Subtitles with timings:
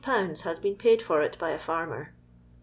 [0.03, 2.11] has been paid for it by a farmer.